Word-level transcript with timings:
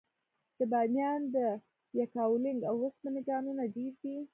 د 0.57 0.59
بامیان 0.71 1.21
د 1.35 1.37
یکاولنګ 1.99 2.57
د 2.61 2.65
اوسپنې 2.73 3.21
کانونه 3.29 3.63
ډیر 3.75 3.93
دي. 4.03 4.17